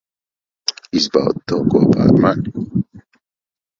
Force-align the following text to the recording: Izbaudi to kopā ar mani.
Izbaudi 1.01 1.43
to 1.51 1.59
kopā 1.75 2.01
ar 2.07 2.17
mani. 2.25 2.57